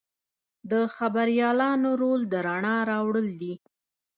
د 0.71 0.73
خبریالانو 0.95 1.89
رول 2.01 2.21
د 2.31 2.33
رڼا 2.47 2.77
راوړل 2.91 3.27
دي. 3.41 3.53